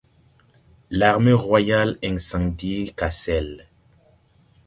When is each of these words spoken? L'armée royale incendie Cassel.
L'armée 0.89 1.31
royale 1.31 1.99
incendie 2.03 2.91
Cassel. 2.97 3.67